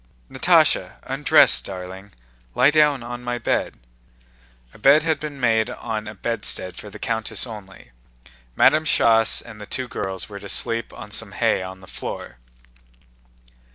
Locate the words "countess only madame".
6.97-8.83